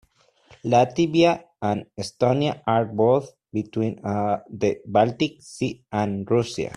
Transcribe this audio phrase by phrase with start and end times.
[0.65, 6.69] Latvia and Estonia are both between the Baltic Sea and Russia.